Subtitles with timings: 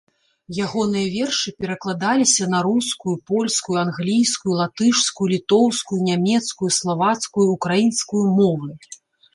[0.67, 8.69] Ягоныя вершы перакладаліся на рускую, польскую, англійскую, латышскую, літоўскую, нямецкую, славацкую, украінскую мовы.